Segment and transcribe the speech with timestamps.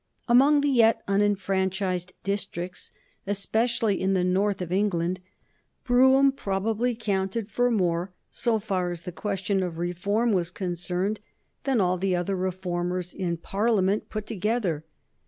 [0.27, 2.91] Among the yet unenfranchised districts,
[3.27, 5.19] especially in the North of England,
[5.83, 11.19] Brougham probably counted for more, so far as the question of reform was concerned,
[11.65, 14.83] than all the other reformers in Parliament put together.